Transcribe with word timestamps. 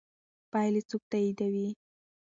پایلې 0.51 0.81
څوک 0.89 1.03
تاییدوي؟ 1.11 1.67